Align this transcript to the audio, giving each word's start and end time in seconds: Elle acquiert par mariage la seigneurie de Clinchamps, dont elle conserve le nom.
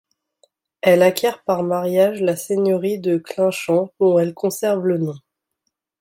Elle 0.81 1.03
acquiert 1.03 1.43
par 1.43 1.61
mariage 1.61 2.23
la 2.23 2.35
seigneurie 2.35 2.97
de 2.97 3.17
Clinchamps, 3.17 3.93
dont 3.99 4.17
elle 4.17 4.33
conserve 4.33 4.87
le 4.87 4.97
nom. 4.97 5.13